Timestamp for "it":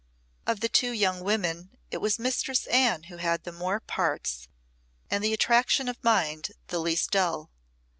1.91-1.97